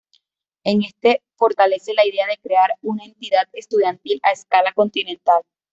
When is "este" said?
0.81-1.21